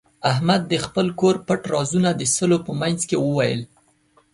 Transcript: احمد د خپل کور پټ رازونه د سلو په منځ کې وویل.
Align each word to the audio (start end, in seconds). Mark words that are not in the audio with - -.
احمد 0.31 0.61
د 0.67 0.73
خپل 0.85 1.07
کور 1.19 1.35
پټ 1.47 1.61
رازونه 1.73 2.09
د 2.15 2.21
سلو 2.35 2.57
په 2.67 2.71
منځ 2.81 2.99
کې 3.09 3.17
وویل. 3.19 3.61